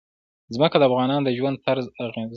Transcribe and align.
ځمکه 0.55 0.77
د 0.79 0.83
افغانانو 0.89 1.25
د 1.25 1.29
ژوند 1.37 1.57
طرز 1.65 1.85
اغېزمنوي. 2.03 2.29